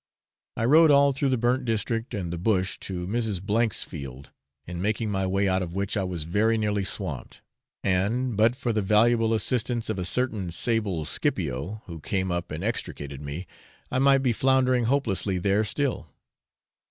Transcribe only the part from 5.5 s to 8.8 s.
of which I was very nearly swamped, and, but for